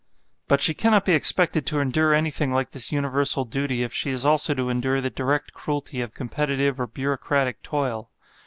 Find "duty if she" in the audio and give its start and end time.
3.45-4.09